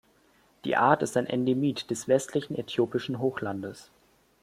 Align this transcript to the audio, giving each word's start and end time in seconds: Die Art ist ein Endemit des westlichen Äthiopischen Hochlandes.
Die 0.65 0.77
Art 0.77 1.03
ist 1.03 1.15
ein 1.15 1.27
Endemit 1.27 1.91
des 1.91 2.07
westlichen 2.07 2.55
Äthiopischen 2.55 3.19
Hochlandes. 3.19 3.91